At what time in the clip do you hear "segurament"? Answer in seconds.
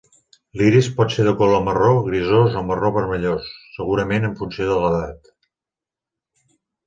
3.75-4.25